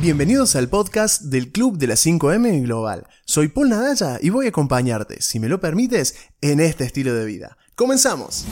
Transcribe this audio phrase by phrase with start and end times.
[0.00, 3.08] Bienvenidos al podcast del Club de las 5M Global.
[3.24, 7.24] Soy Paul Nadalla y voy a acompañarte, si me lo permites, en este estilo de
[7.24, 7.58] vida.
[7.74, 8.44] ¡Comenzamos!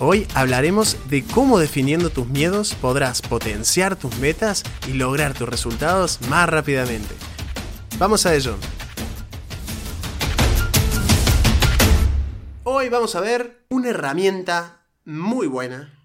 [0.00, 6.20] Hoy hablaremos de cómo definiendo tus miedos podrás potenciar tus metas y lograr tus resultados
[6.28, 7.14] más rápidamente.
[7.98, 8.54] Vamos a ello.
[12.64, 16.03] Hoy vamos a ver una herramienta muy buena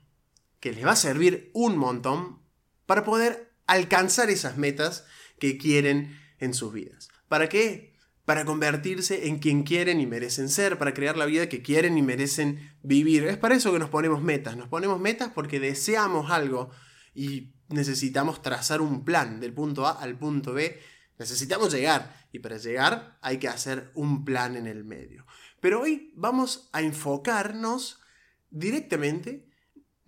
[0.60, 2.40] que les va a servir un montón
[2.86, 5.06] para poder alcanzar esas metas
[5.40, 7.10] que quieren en sus vidas.
[7.28, 7.94] ¿Para qué?
[8.26, 12.02] Para convertirse en quien quieren y merecen ser, para crear la vida que quieren y
[12.02, 13.26] merecen vivir.
[13.26, 14.58] Es para eso que nos ponemos metas.
[14.58, 16.70] Nos ponemos metas porque deseamos algo
[17.14, 20.80] y necesitamos trazar un plan del punto A al punto B.
[21.18, 25.26] Necesitamos llegar y para llegar hay que hacer un plan en el medio.
[25.60, 28.00] Pero hoy vamos a enfocarnos
[28.50, 29.49] directamente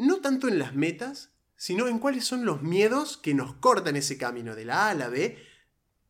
[0.02, 4.18] no tanto en las metas, sino en cuáles son los miedos que nos cortan ese
[4.18, 5.38] camino de la A a la B.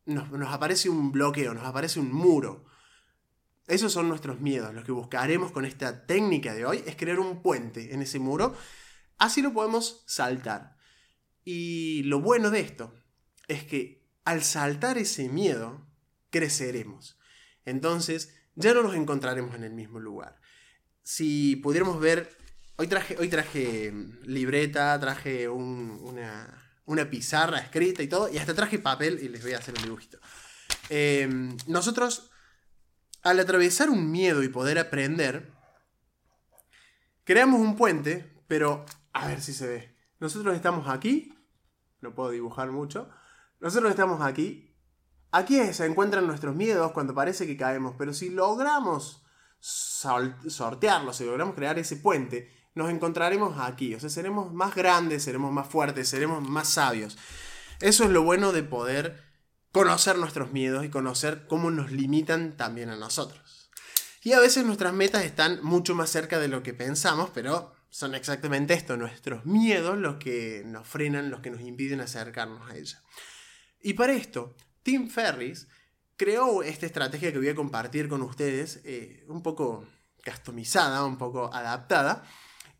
[0.06, 2.64] Nos, aparece un bloqueo, nos aparece un muro.
[3.66, 4.74] Esos son nuestros miedos.
[4.74, 8.56] Lo que buscaremos con esta técnica de hoy es crear un puente en ese muro.
[9.18, 10.76] Así lo podemos saltar.
[11.44, 12.94] Y lo bueno de esto
[13.46, 15.86] es que al saltar ese miedo,
[16.30, 17.18] creceremos.
[17.66, 20.40] Entonces, ya no nos encontraremos en el mismo lugar.
[21.02, 22.41] Si pudiéramos ver
[22.76, 23.92] Hoy traje, hoy traje
[24.24, 26.64] libreta, traje una,
[27.10, 30.18] pizarra escrita y todo, y hasta traje papel y les voy a hacer un dibujito.
[30.88, 32.30] Em, nosotros,
[33.22, 35.52] al atravesar un miedo y poder aprender,
[37.24, 39.96] creamos un puente, pero a ver si se ve.
[40.18, 41.36] Nosotros estamos aquí,
[42.00, 43.10] no puedo dibujar mucho,
[43.60, 44.74] nosotros estamos aquí,
[45.30, 49.22] aquí se encuentran nuestros miedos cuando parece que caemos, pero si logramos
[49.60, 53.94] sortearlos, si logramos crear ese puente, nos encontraremos aquí.
[53.94, 57.18] O sea, seremos más grandes, seremos más fuertes, seremos más sabios.
[57.80, 59.22] Eso es lo bueno de poder
[59.72, 63.70] conocer nuestros miedos y conocer cómo nos limitan también a nosotros.
[64.22, 68.14] Y a veces nuestras metas están mucho más cerca de lo que pensamos, pero son
[68.14, 73.02] exactamente esto, nuestros miedos los que nos frenan, los que nos impiden acercarnos a ella.
[73.82, 75.66] Y para esto, Tim Ferris
[76.16, 79.84] creó esta estrategia que voy a compartir con ustedes, eh, un poco
[80.24, 82.22] customizada, un poco adaptada,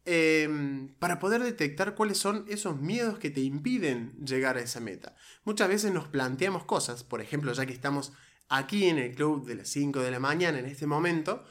[0.05, 5.15] Em, para poder detectar cuáles son esos miedos que te impiden llegar a esa meta.
[5.45, 8.13] Muchas veces nos planteamos cosas, por ejemplo, ya que estamos
[8.49, 11.45] aquí en el club de las 5 de la mañana en este momento,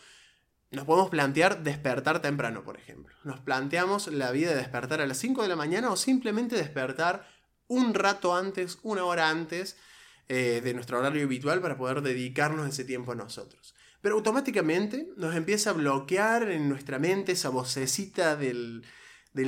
[0.72, 3.16] nos podemos plantear despertar temprano, por ejemplo.
[3.24, 7.28] Nos planteamos la vida de despertar a las 5 de la mañana o simplemente despertar
[7.68, 9.78] un rato antes, una hora antes
[10.28, 13.76] eh, de nuestro horario habitual para poder dedicarnos ese tiempo a nosotros.
[14.02, 18.84] Pero automáticamente nos empieza a bloquear en nuestra mente esa vocecita del,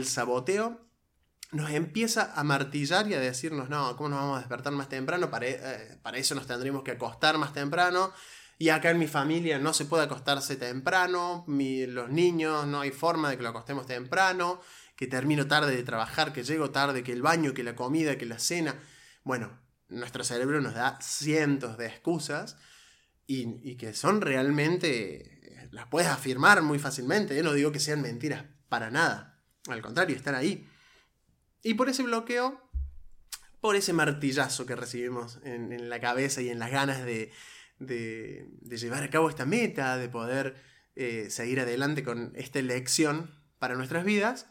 [0.05, 0.79] saboteo.
[1.51, 5.29] Nos empieza a martillar y a decirnos, no, ¿cómo nos vamos a despertar más temprano?
[5.29, 8.13] Para, eh, para eso nos tendremos que acostar más temprano.
[8.59, 11.45] Y acá en mi familia no se puede acostarse temprano.
[11.47, 14.61] los niños no hay forma de que lo acostemos temprano.
[14.95, 18.27] Que termino tarde de trabajar, que llego tarde, que el baño, que la comida, que
[18.27, 18.75] la cena.
[19.23, 19.59] Bueno,
[19.89, 22.55] nuestro cerebro nos da cientos de excusas
[23.25, 27.43] y, que son realmente, las puedes afirmar muy fácilmente, ¿eh?
[27.43, 30.67] no digo que sean mentiras para nada, al contrario, están ahí.
[31.61, 32.61] Y por ese bloqueo,
[33.61, 37.31] por ese martillazo que recibimos en, la cabeza y en las ganas de,
[37.79, 40.55] llevar a cabo esta meta, de poder
[40.95, 44.47] eh, seguir adelante con esta elección para nuestras vidas,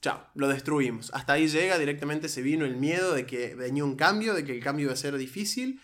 [0.00, 1.12] chao, lo destruimos.
[1.14, 4.52] Hasta ahí llega, directamente se vino el miedo de que venía un cambio, de que
[4.52, 5.80] el cambio iba a ser difícil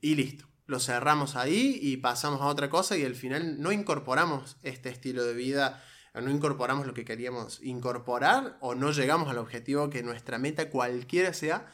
[0.00, 4.56] y listo lo cerramos ahí y pasamos a otra cosa y al final no incorporamos
[4.62, 9.90] este estilo de vida, no incorporamos lo que queríamos incorporar o no llegamos al objetivo
[9.90, 11.66] que nuestra meta, cualquiera sea,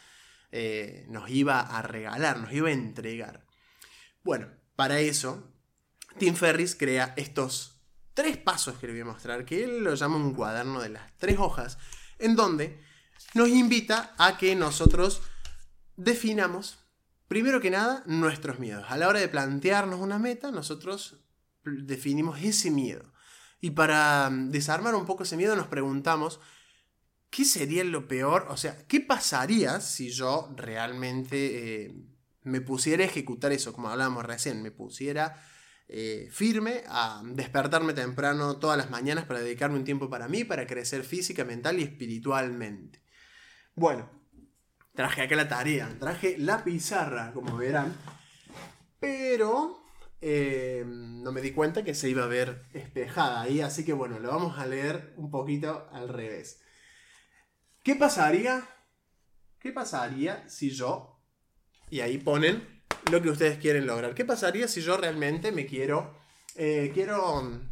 [0.51, 3.47] eh, nos iba a regalar, nos iba a entregar.
[4.25, 5.53] Bueno, para eso,
[6.19, 7.81] Tim Ferris crea estos
[8.15, 11.17] tres pasos que le voy a mostrar, que él lo llama un cuaderno de las
[11.17, 11.79] tres hojas,
[12.19, 12.83] en donde
[13.35, 15.23] nos invita a que nosotros
[15.97, 16.80] definamos
[17.31, 18.87] Primero que nada, nuestros miedos.
[18.89, 21.21] A la hora de plantearnos una meta, nosotros
[21.63, 23.13] definimos ese miedo.
[23.61, 26.41] Y para mm, desarmar un poco ese miedo nos preguntamos,
[27.31, 28.49] ¿qué sería lo peor?
[28.51, 31.95] O sea, ¿qué pasaría si yo realmente eh,
[32.43, 35.41] me pusiera a ejecutar eso, como hablábamos recién, me pusiera
[35.87, 40.67] eh, firme a despertarme temprano todas las mañanas para dedicarme un tiempo para mí, para
[40.67, 43.05] crecer física, mental y espiritualmente?
[43.77, 44.20] Bueno,
[45.01, 47.97] traje acá la tarea, traje la pizarra, como verán,
[48.99, 49.83] pero
[50.21, 54.19] eh, no me di cuenta que se iba a ver espejada ahí, así que bueno,
[54.19, 56.61] lo vamos a leer un poquito al revés.
[57.83, 58.69] ¿Qué pasaría?
[59.59, 61.19] ¿Qué pasaría si yo...
[61.89, 64.15] Y ahí ponen lo que ustedes quieren lograr.
[64.15, 66.15] ¿Qué pasaría si yo realmente me quiero...
[66.57, 67.70] eh, quiero mm,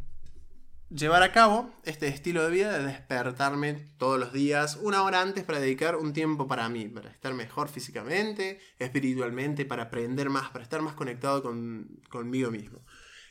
[0.89, 5.43] llevar a cabo este estilo de vida de despertarme todos los días, una hora antes
[5.43, 10.63] para dedicar un tiempo para mí, para estar mejor físicamente, espiritualmente, para aprender más, para
[10.63, 12.79] estar más conectado con, conmigo mismo.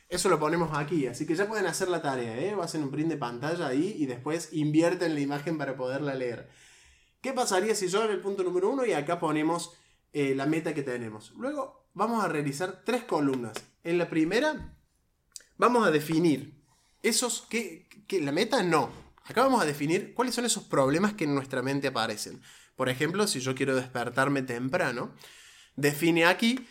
[0.07, 2.55] Eso lo ponemos aquí, así que ya pueden hacer la tarea, ¿eh?
[2.61, 6.49] Hacen un print de pantalla ahí y después invierten la imagen para poderla leer.
[7.21, 9.73] ¿Qué pasaría si yo en el punto número uno y acá ponemos
[10.13, 11.31] eh, la meta que tenemos?
[11.37, 13.53] Luego vamos a realizar tres columnas.
[13.83, 14.73] En la primera
[15.57, 16.58] vamos a definir
[17.03, 18.91] esos que, que la meta no.
[19.25, 22.41] Acá vamos a definir cuáles son esos problemas que en nuestra mente aparecen.
[22.75, 25.13] Por ejemplo, si yo quiero despertarme temprano,
[25.75, 26.67] define aquí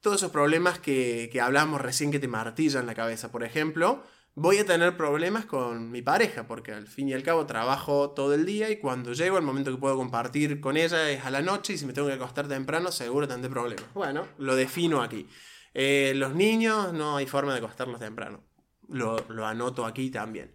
[0.00, 3.30] todos esos problemas que, que hablamos recién que te martillan la cabeza.
[3.30, 4.02] Por ejemplo,
[4.34, 8.34] voy a tener problemas con mi pareja, porque al fin y al cabo trabajo todo
[8.34, 11.42] el día y cuando llego, el momento que puedo compartir con ella es a la
[11.42, 13.84] noche y si me tengo que acostar temprano, seguro tendré problemas.
[13.94, 15.28] Bueno, lo defino aquí.
[15.74, 18.42] Eh, los niños no hay forma de acostarlos temprano.
[18.88, 20.54] Lo, anoto aquí también.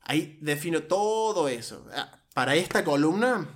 [0.00, 1.86] Ahí defino todo eso.
[1.94, 3.48] Ah, Para esta columna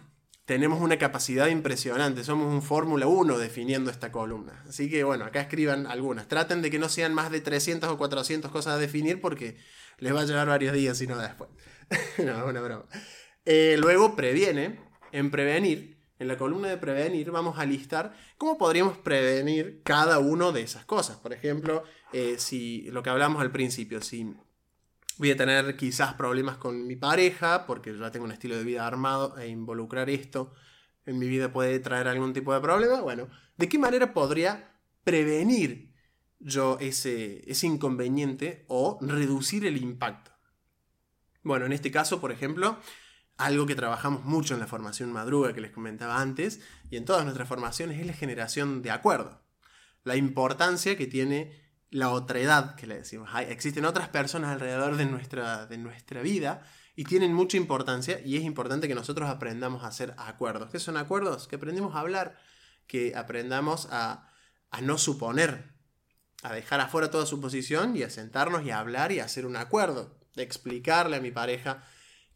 [0.45, 2.25] tenemos una capacidad impresionante.
[2.25, 4.65] Somos un Fórmula 1 definiendo esta columna.
[4.69, 6.27] Así que bueno, acá escriban algunas.
[6.27, 9.59] Traten de que no sean más de 300 o 400 cosas a definir porque
[9.99, 11.51] les va a llevar varios días si no después.
[12.19, 12.87] no, es una broma.
[13.45, 14.87] Eh, luego previene.
[15.11, 20.53] En prevenir, en la columna de prevenir vamos a listar cómo podríamos prevenir cada una
[20.53, 21.17] de esas cosas.
[21.17, 24.35] Por ejemplo, eh, si lo que hablamos al principio, si
[25.19, 28.87] voy a tener quizás problemas con mi pareja, porque ya tengo un estilo de vida
[28.87, 30.53] armado e involucrar esto
[31.09, 33.01] en mi vida puede traer algún tipo de problema.
[33.01, 35.95] Bueno, ¿de qué manera podría prevenir
[36.39, 40.33] yo ese, ese inconveniente o reducir el impacto?
[41.43, 42.79] Bueno, en este caso, por ejemplo,
[43.39, 46.61] algo que trabajamos mucho en la formación madruga que les comentaba antes
[46.91, 49.41] y en todas nuestras formaciones es la generación de acuerdo.
[50.05, 53.31] La importancia que tiene la otredad, que le decimos.
[53.33, 56.63] Hay, existen otras personas alrededor de nuestra, de nuestra vida
[56.95, 60.71] y tienen mucha importancia y es importante que nosotros aprendamos a hacer acuerdos.
[60.71, 61.49] ¿Qué son acuerdos?
[61.49, 62.39] Que aprendemos a hablar,
[62.87, 64.29] que aprendamos a,
[64.71, 65.73] a no suponer,
[66.43, 69.57] a dejar afuera toda suposición y a sentarnos y a hablar y a hacer un
[69.57, 71.83] acuerdo, de explicarle a mi pareja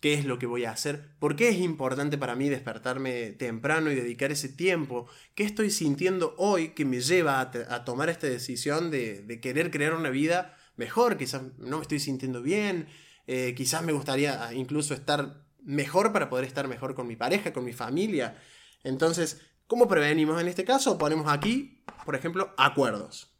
[0.02, 3.88] qué es lo que voy a hacer, por qué es importante para mí despertarme temprano
[3.88, 5.06] y dedicar ese tiempo,
[5.36, 10.10] qué estoy sintiendo hoy que me lleva a, tomar esta decisión de, querer crear una
[10.10, 12.88] vida mejor, quizás no me estoy sintiendo bien,
[13.28, 17.64] eh, quizás me gustaría incluso estar mejor para poder estar mejor con mi pareja, con
[17.64, 18.36] mi familia.
[18.82, 20.98] Entonces, ¿cómo prevenimos en este caso?
[20.98, 23.30] Ponemos aquí, por ejemplo, acuerdos.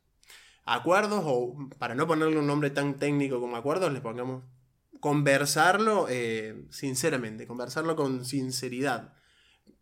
[0.65, 4.45] Acuerdos, o para no ponerle un nombre tan técnico como acuerdos, le pongamos
[5.03, 9.15] conversarlo eh, sinceramente, conversarlo con sinceridad,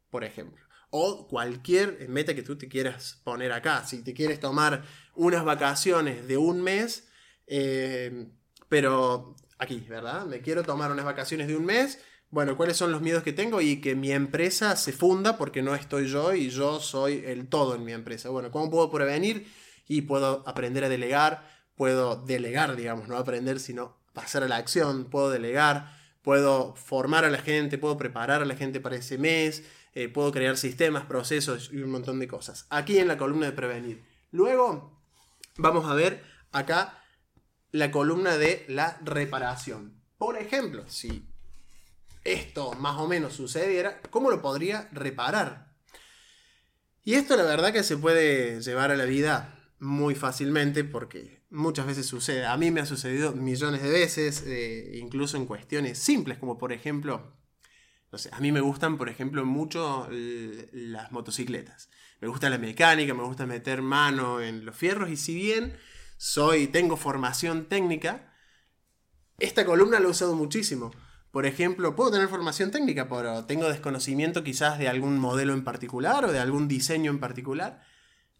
[0.09, 0.65] por ejemplo.
[0.89, 3.85] O cualquier meta que tú te quieras poner acá.
[3.85, 4.83] Si te quieres tomar
[5.15, 7.11] unas vacaciones de un mes,
[7.47, 8.31] eh,
[8.71, 10.25] pero aquí, ¿verdad?
[10.25, 12.01] Me quiero tomar unas vacaciones de un mes.
[12.31, 13.61] Bueno, ¿cuáles son los miedos que tengo?
[13.61, 17.75] Y que mi empresa se funda porque no estoy yo y yo soy el todo
[17.75, 18.31] en mi empresa.
[18.31, 19.53] Bueno, ¿cómo puedo prevenir?
[19.87, 25.07] Y puedo aprender a delegar, puedo delegar, digamos, no aprender, sino pasar a la acción,
[25.07, 29.63] puedo delegar, puedo formar a la gente, puedo preparar a la gente para ese mes,
[29.95, 32.67] eh, puedo crear sistemas, procesos y un montón de cosas.
[32.71, 34.05] Aquí en la columna de prevenir.
[34.31, 35.01] Luego
[35.57, 36.23] vamos a ver
[36.53, 37.03] acá
[37.73, 40.01] la columna de la reparación.
[40.19, 41.27] Por ejemplo, si
[42.25, 45.73] esto más o menos sucediera, ¿cómo lo podría reparar?
[47.03, 51.87] Y esto la verdad que se puede llevar a la vida muy fácilmente porque muchas
[51.87, 52.47] veces sucede.
[52.47, 56.73] A mí me ha sucedido millones de veces, eh, incluso en cuestiones simples, como por
[56.73, 57.37] ejemplo,
[58.33, 61.91] a mí me gustan, por ejemplo, mucho las motocicletas.
[62.21, 65.77] Me gusta la mecánica, me gusta meter mano en los fierros y si bien
[66.17, 68.35] soy, tengo formación técnica,
[69.39, 70.91] esta columna la he usado muchísimo.
[71.31, 76.25] Por ejemplo, puedo tener formación técnica, pero tengo desconocimiento quizás de algún modelo en particular
[76.25, 77.81] o de algún diseño en particular.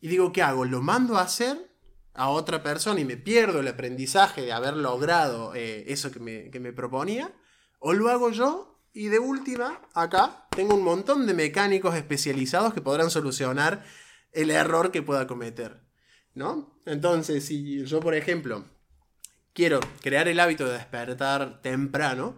[0.01, 0.65] Y digo, ¿qué hago?
[0.65, 1.70] ¿Lo mando a hacer
[2.15, 6.51] a otra persona y me pierdo el aprendizaje de haber logrado eh, eso que me,
[6.51, 7.33] que me proponía?
[7.79, 8.71] ¿O lo hago yo?
[8.93, 13.85] Y de última, acá tengo un montón de mecánicos especializados que podrán solucionar
[14.33, 15.81] el error que pueda cometer.
[16.35, 16.79] ¿No?
[16.87, 18.65] Entonces, si yo, por ejemplo,
[19.53, 22.37] quiero crear el hábito de despertar temprano,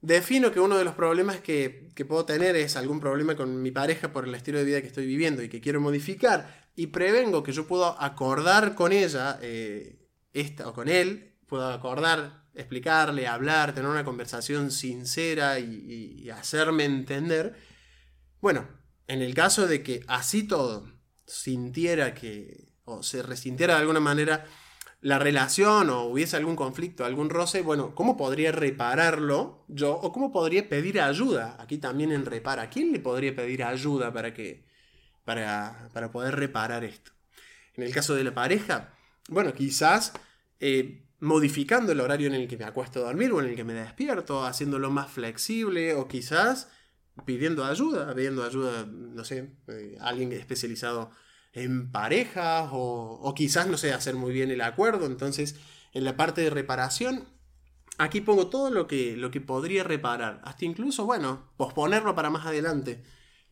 [0.00, 3.70] defino que uno de los problemas que, que, puedo tener es algún problema con mi
[3.70, 7.42] pareja por el estilo de vida que estoy viviendo y que quiero modificar y prevengo
[7.42, 13.74] que yo puedo acordar con ella eh, esta, o con él, puedo acordar explicarle, hablar,
[13.74, 17.54] tener una conversación sincera y, hacerme entender.
[18.40, 18.68] Bueno,
[19.06, 20.86] en el caso de que así todo
[21.26, 24.46] sintiera que, o se resintiera de alguna manera
[25.00, 29.92] la relación o hubiese algún conflicto, algún roce, bueno, ¿cómo podría repararlo yo?
[29.92, 31.56] ¿O cómo podría pedir ayuda?
[31.58, 32.62] Aquí también en repara.
[32.62, 34.64] ¿A quién le podría pedir ayuda para, que,
[35.24, 37.12] para, para poder reparar esto?
[37.74, 38.94] En el caso de la pareja,
[39.28, 40.12] bueno, quizás
[40.60, 43.64] eh, modificando el horario en el que me acuesto a dormir o en el que
[43.64, 46.68] me despierto, haciéndolo más flexible o quizás
[47.24, 51.10] pidiendo ayuda, pidiendo ayuda, no sé, eh, alguien especializado
[51.52, 55.06] en parejas o, o, quizás, no sé, hacer muy bien el acuerdo.
[55.06, 55.56] Entonces,
[55.92, 57.28] en la parte de reparación,
[57.98, 62.46] aquí pongo todo lo que, lo que podría reparar, hasta incluso, bueno, posponerlo para más
[62.46, 63.02] adelante,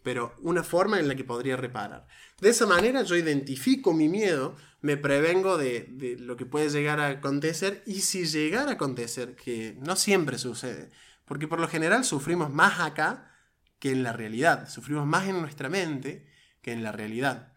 [0.03, 2.07] pero una forma en la que podría reparar.
[2.41, 7.09] De esa manera yo identifico mi miedo, me prevengo de, lo que puede llegar a
[7.09, 10.91] acontecer y si llegara a acontecer, que no siempre sucede,
[11.25, 13.31] porque por lo general sufrimos más acá
[13.79, 16.27] que en la realidad, sufrimos más en nuestra mente
[16.61, 17.53] que en la realidad.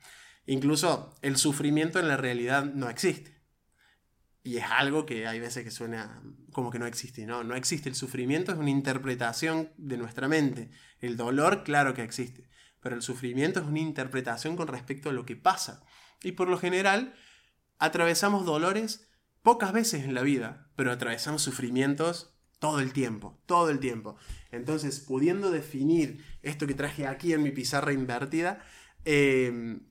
[0.46, 3.35] Incluso el sufrimiento en la realidad no existe.
[4.46, 6.22] Y es algo que hay veces que suena
[6.52, 7.25] como que no existe.
[7.25, 7.90] No, no existe.
[7.90, 10.70] El sufrimiento es una interpretación de nuestra mente.
[11.00, 12.48] El dolor, claro que existe.
[12.80, 15.84] Pero el sufrimiento es una interpretación con respecto a lo que pasa.
[16.22, 17.16] Y por lo general,
[17.80, 19.10] atravesamos dolores
[19.42, 24.16] pocas veces en la vida, pero atravesamos sufrimientos todo el tiempo, todo el tiempo.
[24.52, 28.64] Entonces, pudiendo definir esto que traje aquí en mi pizarra invertida,
[29.06, 29.88] em,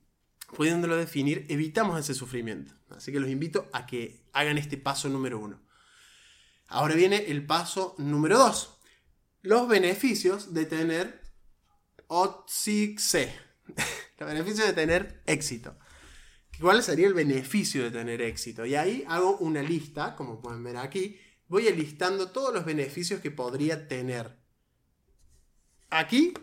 [0.55, 2.73] pudiéndolo definir, evitamos ese sufrimiento.
[2.89, 5.61] Así que los invito a que hagan este paso número uno.
[6.67, 8.79] Ahora viene el paso número dos.
[9.41, 11.21] Los beneficios de tener
[12.07, 12.99] OTSIC.
[14.17, 15.77] Los beneficios de tener éxito.
[16.59, 18.65] ¿Cuál sería el beneficio de tener éxito?
[18.65, 21.19] Y ahí hago una lista, como pueden ver aquí.
[21.47, 24.39] Voy listando todos los beneficios que podría tener.
[25.89, 26.33] Aquí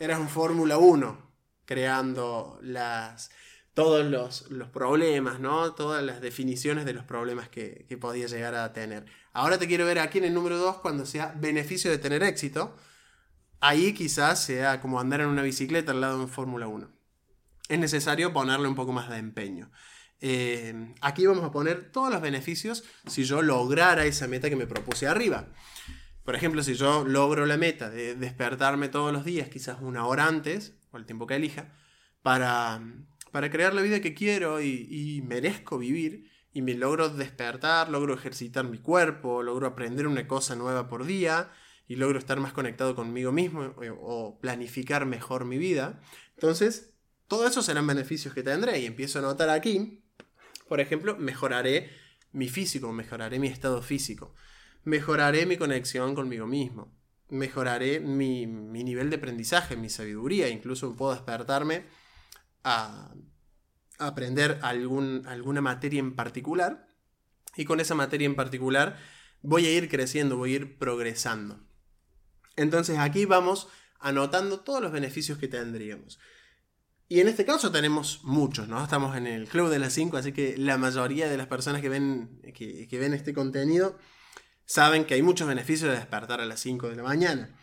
[0.00, 1.25] eras un Fórmula 1,
[1.66, 3.30] creando las,
[3.74, 5.74] todos los, problemas, ¿no?
[5.74, 9.04] Todas las definiciones de los problemas que, que podía llegar a tener.
[9.34, 12.74] Ahora te quiero ver aquí en el número 2 cuando sea beneficio de tener éxito.
[13.60, 16.96] Ahí quizás sea como andar en una bicicleta al lado de Fórmula 1
[17.68, 19.70] es necesario ponerle un poco más de empeño.
[20.20, 24.66] Eh, aquí vamos a poner todos los beneficios si yo lograra esa meta que me
[24.66, 25.48] propuse arriba.
[26.24, 30.26] Por ejemplo, si yo logro la meta de despertarme todos los días, quizás una hora
[30.26, 31.74] antes, o el tiempo que elija,
[32.22, 32.82] para,
[33.32, 38.14] para crear la vida que quiero y, y merezco vivir, y me logro despertar, logro
[38.14, 41.50] ejercitar mi cuerpo, logro aprender una cosa nueva por día,
[41.88, 46.00] y logro estar más conectado conmigo mismo o planificar mejor mi vida,
[46.34, 46.94] entonces
[47.28, 50.02] todo eso serán beneficios que tendré y empiezo a notar aquí,
[50.68, 51.90] por ejemplo, mejoraré
[52.32, 54.34] mi físico, mejoraré mi estado físico,
[54.84, 56.92] mejoraré mi conexión conmigo mismo,
[57.28, 61.84] mejoraré mi, nivel de aprendizaje, mi sabiduría, incluso puedo despertarme
[62.64, 63.14] a,
[63.98, 66.86] aprender algún, alguna materia en particular
[67.56, 68.98] y con esa materia en particular
[69.40, 71.60] voy a ir creciendo, voy a ir progresando.
[72.56, 73.68] Entonces aquí vamos
[73.98, 76.18] anotando todos los beneficios que tendríamos.
[77.08, 78.82] Y en este caso tenemos muchos, ¿no?
[78.82, 81.88] Estamos en el Club de las 5, así que la mayoría de las personas que
[81.88, 83.96] ven, que, ven este contenido
[84.66, 87.56] saben que hay muchos beneficios de despertar a las 5 de la mañana.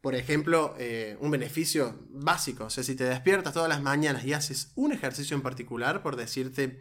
[0.00, 4.32] Por ejemplo, eh, un beneficio básico, o sea, si te despiertas todas las mañanas y
[4.32, 6.80] haces un ejercicio en particular, por decirte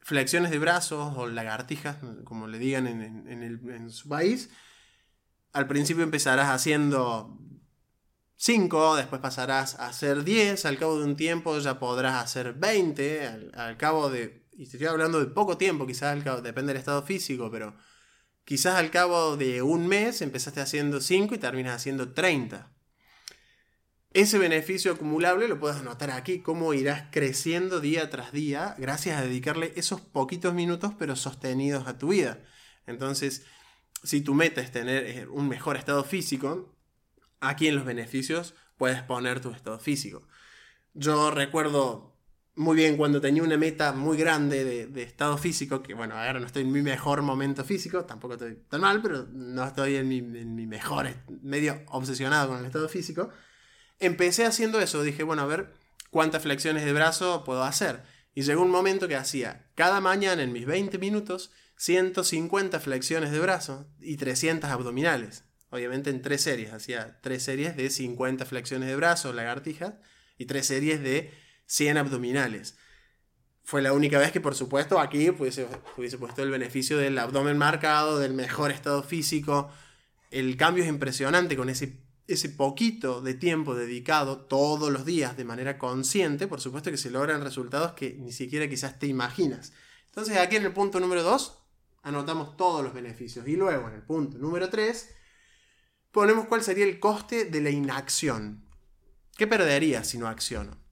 [0.00, 4.50] flexiones de brazos o lagartijas, como le digan en, en su país,
[5.54, 7.38] al principio empezarás haciendo
[8.36, 13.50] 5, después pasarás a hacer 10, al cabo de un tiempo ya podrás hacer 20,
[13.54, 17.02] al, cabo de, y estoy hablando de poco tiempo, quizás al cabo, depende del estado
[17.02, 17.74] físico, pero
[18.44, 22.70] quizás al cabo de un mes empezaste haciendo 5 y terminas haciendo 30.
[24.12, 29.22] Ese beneficio acumulable lo puedes anotar aquí, cómo irás creciendo día tras día gracias a
[29.22, 32.44] dedicarle esos poquitos minutos pero sostenidos a tu vida.
[32.86, 33.44] Entonces,
[34.04, 36.76] si tu meta es tener eh, un mejor estado físico,
[37.40, 40.28] aquí en los beneficios puedes poner tu estado físico.
[40.92, 42.13] Yo recuerdo
[42.56, 46.46] muy bien cuando tenía una meta muy grande de, estado físico, que bueno, ahora no
[46.46, 50.18] estoy en mi mejor momento físico, tampoco estoy tan mal, pero no estoy en mi,
[50.18, 51.08] en mi mejor,
[51.42, 53.30] medio obsesionado con el estado físico.
[53.98, 55.72] Empecé haciendo eso, dije, bueno, a ver
[56.10, 58.02] cuántas flexiones de brazo puedo hacer.
[58.34, 63.40] Y llegó un momento que hacía cada mañana en mis 20 minutos 150 flexiones de
[63.40, 65.44] brazo y 300 abdominales
[65.74, 66.72] obviamente en tres series.
[66.72, 69.94] Hacía tres series de 50 flexiones de brazos, lagartijas,
[70.38, 71.32] y tres series de
[71.66, 72.76] 100 abdominales.
[73.62, 75.66] fue la única vez que, por supuesto, aquí hubiese,
[75.96, 79.70] hubiese puesto el beneficio del abdomen marcado, del mejor estado físico.
[80.30, 85.44] El cambio es impresionante con ese, ese poquito de tiempo dedicado todos los días de
[85.44, 86.46] manera consciente.
[86.46, 89.72] Por supuesto que se logran resultados que ni siquiera quizás te imaginas.
[90.06, 91.58] Entonces, aquí en el punto número 2,
[92.02, 93.48] anotamos todos los beneficios.
[93.48, 95.08] Y luego, en el punto número 3,
[96.12, 98.64] ponemos cuál sería el coste de la inacción.
[99.36, 100.83] ¿Qué perdería si no acciono?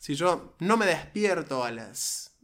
[0.00, 2.34] Si yo no me despierto a las,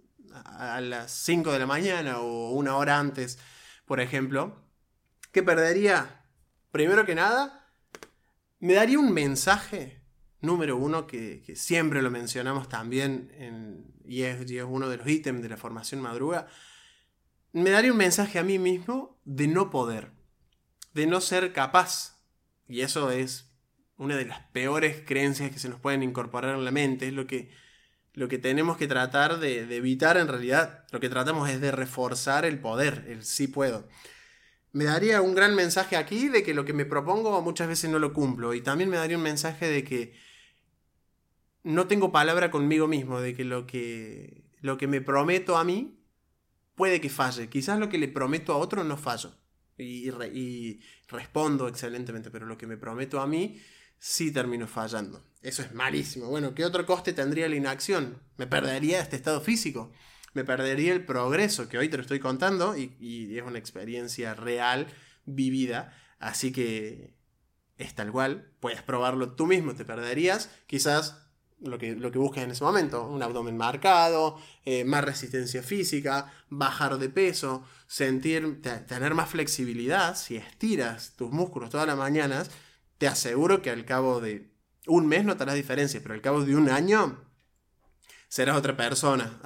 [0.44, 3.38] a las 5 de la mañana o una hora antes,
[3.86, 4.62] por ejemplo,
[5.32, 6.22] ¿qué perdería?
[6.70, 7.72] Primero que nada,
[8.58, 10.02] me daría un mensaje,
[10.42, 15.40] número uno, que, siempre lo mencionamos también, y, es, y es uno de los ítems
[15.40, 16.48] de la formación madruga,
[17.52, 20.12] me daría un mensaje a mí mismo de no poder,
[20.92, 22.18] de no ser capaz.
[22.68, 23.45] Y eso es
[23.98, 27.26] una de las peores creencias que se nos pueden incorporar en la mente, es lo
[27.26, 27.50] que,
[28.12, 30.84] lo que tenemos que tratar de, evitar en realidad.
[30.92, 33.88] Lo que tratamos es de reforzar el poder, el sí puedo.
[34.72, 37.98] Me daría un gran mensaje aquí de que lo que me propongo muchas veces no
[37.98, 38.52] lo cumplo.
[38.52, 40.14] Y también me daría un mensaje de que
[41.62, 45.98] no tengo palabra conmigo mismo, de que lo que, lo que me prometo a mí
[46.74, 47.48] puede que falle.
[47.48, 49.32] Quizás lo que le prometo a otro no fallo.
[49.78, 53.58] Y, y respondo excelentemente, pero lo que me prometo a mí
[53.98, 55.22] sí termino fallando.
[55.42, 56.26] Eso es malísimo.
[56.26, 58.20] Bueno, ¿qué otro coste tendría la inacción?
[58.36, 59.92] Me perdería este estado físico.
[60.34, 64.88] Me perdería el progreso, que hoy te lo estoy contando y, es una experiencia real,
[65.24, 65.96] vivida.
[66.18, 67.14] Así que
[67.78, 68.50] es tal cual.
[68.60, 69.74] Puedes probarlo tú mismo.
[69.74, 71.26] Te perderías quizás
[71.60, 73.06] lo que, lo que busques en ese momento.
[73.06, 80.16] Un abdomen marcado, eh, más resistencia física, bajar de peso, sentir, tener más flexibilidad.
[80.16, 82.50] Si estiras tus músculos todas las mañanas,
[82.98, 84.50] te aseguro que al cabo de
[84.86, 87.24] un mes notarás diferencia, pero al cabo de un año
[88.28, 89.38] serás otra persona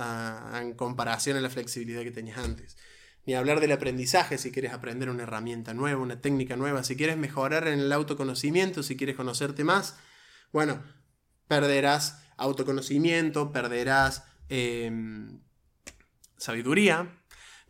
[0.60, 2.76] en comparación a la flexibilidad que tenías antes.
[3.26, 7.16] Ni hablar del aprendizaje si quieres aprender una herramienta nueva, una técnica nueva, si quieres
[7.16, 9.96] mejorar en el autoconocimiento, si quieres conocerte más,
[10.52, 10.82] bueno,
[11.46, 15.40] perderás autoconocimiento, perderás em,
[16.38, 17.19] sabiduría,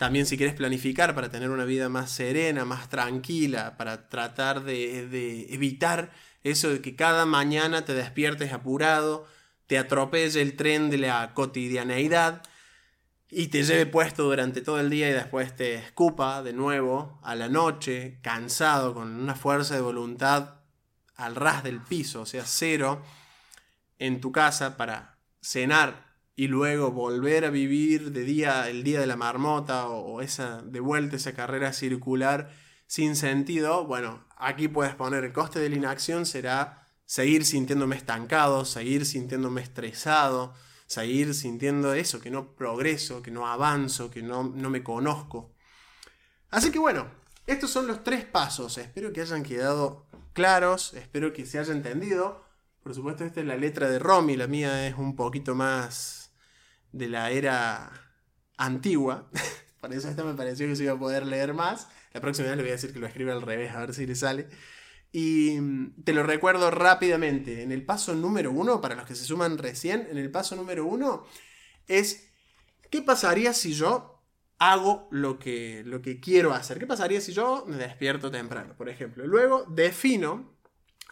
[0.01, 5.53] también si quieres planificar para tener una vida más serena, más tranquila, para tratar de,
[5.53, 6.11] evitar
[6.43, 9.27] eso de que cada mañana te despiertes apurado,
[9.67, 12.43] te atropelle el tren de la cotidianeidad
[13.29, 17.35] y te lleve puesto durante todo el día y después te escupa de nuevo a
[17.35, 20.61] la noche, cansado, con una fuerza de voluntad
[21.17, 23.03] al ras del piso, o sea, cero,
[23.99, 26.10] en tu casa para cenar
[26.41, 30.81] y luego volver a vivir de día el día de la marmota o, esa de
[30.81, 32.51] vuelta esa carrera circular
[32.87, 38.65] sin sentido, bueno, aquí puedes poner el coste de la inacción será seguir sintiéndome estancado,
[38.65, 40.55] seguir sintiéndome estresado,
[40.87, 45.53] seguir sintiendo eso, que no progreso, que no avanzo, que no, no me conozco.
[46.49, 47.07] Así que bueno,
[47.47, 52.43] estos son los tres pasos, espero que hayan quedado claros, espero que se haya entendido.
[52.83, 56.30] Por supuesto, esta es la letra de Romy, la mía es un poquito más
[56.93, 57.91] de la era
[58.57, 59.31] antigua.
[59.81, 61.89] Por eso esta me pareció que se iba a poder leer más.
[62.13, 64.07] La próxima vez le voy a decir que lo escribe al revés, a ver si
[64.07, 64.49] le sale.
[65.13, 67.63] Y mm, te lo recuerdo rápidamente.
[67.63, 70.85] En el paso número uno, para los que se suman recién, en el paso número
[70.85, 71.25] uno
[71.87, 72.31] es
[72.91, 74.23] ¿qué pasaría si yo
[74.59, 76.79] hago lo que, lo que quiero hacer?
[76.79, 79.27] ¿Qué pasaría si yo me despierto temprano, por ejemplo?
[79.27, 80.59] Luego defino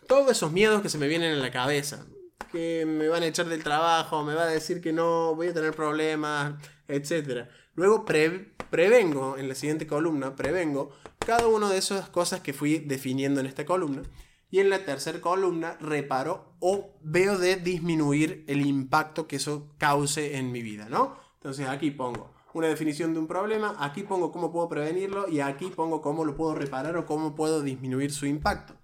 [0.07, 2.07] todos esos miedos que se me vienen en la cabeza
[2.51, 5.55] que me van a echar del trabajo, me va a decir que no, voy a
[5.55, 6.55] tener problemas,
[6.89, 7.49] etc.
[7.75, 13.41] Luego prevengo, en la siguiente columna, prevengo cada una de esas cosas que fui definiendo
[13.41, 14.03] en esta columna.
[14.51, 20.39] Y en la tercera columna reparo o veo de disminuir el impacto que eso cause
[20.39, 21.19] en mi vida, ¿no?
[21.35, 25.67] Entonces aquí pongo una definición de un problema, aquí pongo cómo puedo prevenirlo y aquí
[25.67, 28.75] pongo cómo lo puedo reparar o cómo puedo disminuir su impacto.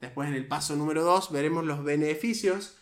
[0.00, 2.78] Después en el paso número 2 veremos los beneficios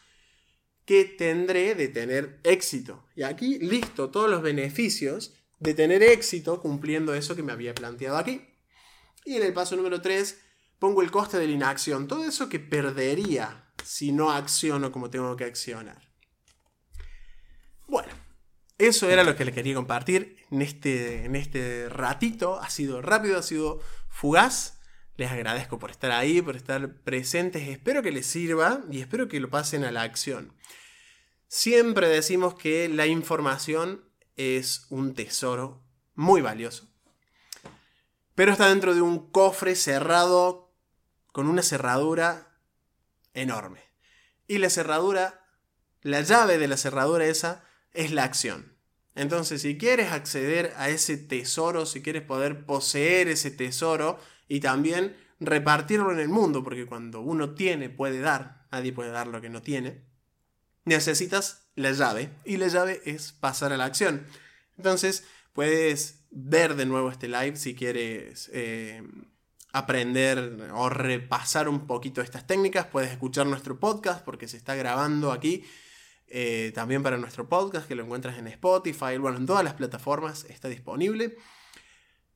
[0.88, 3.04] que tendré de tener éxito.
[3.14, 8.16] Y aquí listo todos los beneficios de tener éxito cumpliendo eso que me había planteado
[8.16, 8.40] aquí.
[9.26, 10.40] Y en el paso número 3
[10.78, 15.36] pongo el coste de la inacción, todo eso que perdería si no acciono como tengo
[15.36, 16.10] que accionar.
[17.86, 18.14] Bueno,
[18.78, 22.58] eso era lo que les quería compartir en este, en este ratito.
[22.60, 24.77] Ha sido rápido, ha sido fugaz.
[25.18, 27.66] Les agradezco por estar ahí, por estar presentes.
[27.66, 30.54] Espero que les sirva y espero que lo pasen a la acción.
[31.48, 34.04] Siempre decimos que la información
[34.36, 35.82] es un tesoro
[36.14, 36.88] muy valioso.
[38.36, 40.72] Pero está dentro de un cofre cerrado
[41.32, 42.56] con una cerradura
[43.34, 43.80] enorme.
[44.46, 45.44] Y la cerradura,
[46.00, 48.78] la llave de la cerradura esa es la acción.
[49.16, 55.16] Entonces, si quieres acceder a ese tesoro, si quieres poder poseer ese tesoro y también
[55.40, 59.50] repartirlo en el mundo, porque cuando uno tiene, puede dar, nadie puede dar lo que
[59.50, 60.02] no tiene,
[60.84, 64.26] necesitas la llave y la llave es pasar a la acción.
[64.76, 69.02] Entonces, puedes ver de nuevo este live si quieres eh,
[69.72, 75.32] aprender o repasar un poquito estas técnicas, puedes escuchar nuestro podcast porque se está grabando
[75.32, 75.64] aquí.
[76.30, 80.44] Eh, también para nuestro podcast que lo encuentras en Spotify, bueno, en todas las plataformas
[80.44, 81.36] está disponible.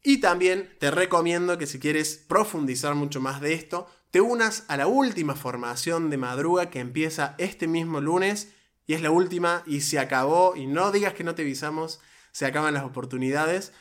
[0.03, 4.77] Y también te recomiendo que si quieres profundizar mucho más de esto, te unas a
[4.77, 8.53] la última formación de madruga que empieza este mismo lunes
[8.87, 12.01] y es la última y se acabó y no digas que no te avisamos,
[12.33, 13.73] se acaban las oportunidades.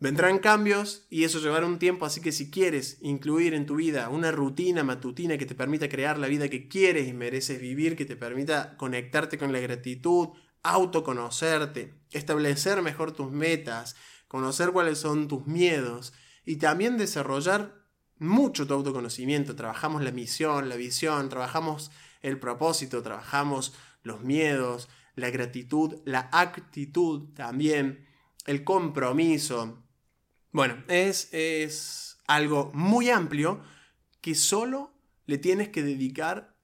[0.00, 4.08] Vendrán cambios y eso llevará un tiempo, así que si quieres incluir en tu vida
[4.08, 8.04] una rutina matutina que te permita crear la vida que quieres y mereces vivir, que
[8.04, 10.30] te permita conectarte con la gratitud,
[10.62, 13.96] autoconocerte, establecer mejor tus metas,
[14.28, 16.12] conocer cuáles son tus miedos
[16.44, 17.82] y también desarrollar
[18.18, 19.56] mucho tu autoconocimiento.
[19.56, 27.34] Trabajamos la misión, la visión, trabajamos el propósito, trabajamos los miedos, la gratitud, la actitud
[27.34, 28.06] también,
[28.46, 29.82] el compromiso,
[30.52, 33.62] bueno, es, es algo muy amplio
[34.20, 34.92] que solo
[35.24, 36.54] le tienes que dedicar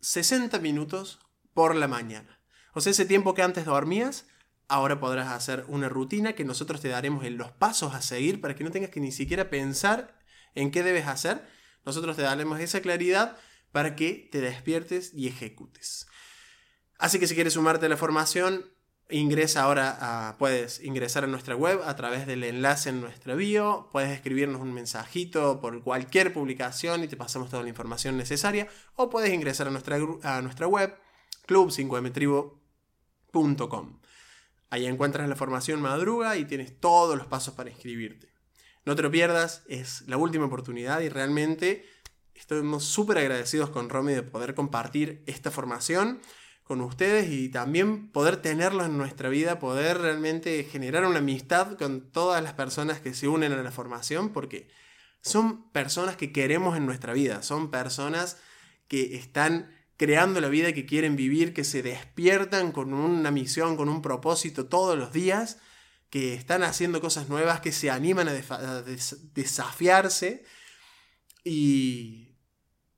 [0.00, 1.18] 60 minutos
[1.54, 2.37] por la mañana.
[2.78, 4.26] O sea, ese tiempo que antes dormías,
[4.68, 8.54] ahora podrás hacer una rutina que nosotros te daremos en los pasos a seguir para
[8.54, 10.16] que no tengas que ni siquiera pensar
[10.54, 11.44] en qué debes hacer.
[11.84, 13.36] Nosotros te daremos esa claridad
[13.72, 16.06] para que te despiertes y ejecutes.
[16.98, 18.64] Así que si quieres sumarte a la formación,
[19.10, 24.10] Ingresa ahora puedes ingresar a nuestra web a través del enlace en nuestra bio, puedes
[24.10, 29.32] escribirnos un mensajito por cualquier publicación y te pasamos toda la información necesaria, o puedes
[29.32, 30.94] ingresar a nuestra, a nuestra web
[33.32, 34.00] club5mtribo.com.
[34.70, 38.28] Ahí encuentras la formación madruga y tienes todos los pasos para inscribirte.
[38.84, 41.88] No te lo pierdas, es la última oportunidad y realmente
[42.34, 46.20] estamos súper agradecidos con Romy de poder compartir esta formación
[46.64, 52.10] con ustedes y también poder tenerlos en nuestra vida, poder realmente generar una amistad con
[52.10, 54.68] todas las personas que se unen a la formación, porque
[55.22, 58.36] son personas que queremos en nuestra vida, son personas
[58.86, 63.88] que están creando la vida que quieren vivir, que se despiertan con una misión, con
[63.88, 65.58] un propósito todos los días,
[66.08, 68.82] que están haciendo cosas nuevas, que se animan a,
[69.34, 70.44] desafiarse
[71.44, 72.36] y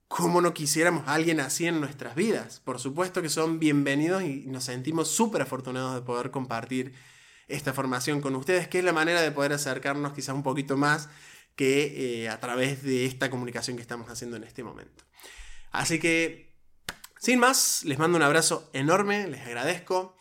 [0.08, 2.60] cómo no quisiéramos a alguien así en nuestras vidas.
[2.60, 6.92] Por supuesto que son bienvenidos y nos sentimos súper afortunados de poder compartir
[7.48, 11.08] esta formación con ustedes, que es la manera de poder acercarnos quizá un poquito más
[11.56, 15.04] que eh, a través de esta comunicación que estamos haciendo en este momento.
[15.72, 16.49] Así que,
[17.20, 20.16] sin más, les mando un abrazo enorme, les agradezco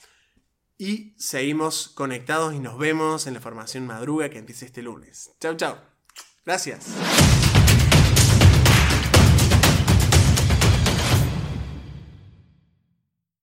[0.77, 5.31] y seguimos conectados y nos vemos en la formación madruga que empieza este lunes.
[5.39, 5.79] Chao, chao.
[6.45, 6.87] Gracias.